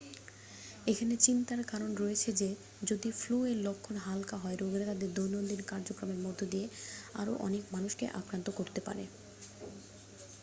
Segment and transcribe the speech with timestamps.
[0.87, 2.49] এখানে চিন্তার কারণ রয়েছে যে
[2.83, 6.65] যদি ফ্লু এর লক্ষণ হালকা হয় রোগীরা তাদের দৈনন্দিন কার্যক্রমের মধ্য দিয়ে
[7.15, 9.03] আরো অনেক মানুষকে আক্রান্ত করতে পারে